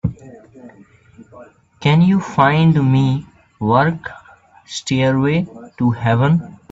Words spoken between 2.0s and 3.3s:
you find me